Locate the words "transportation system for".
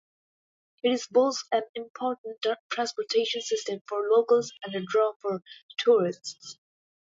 2.71-4.09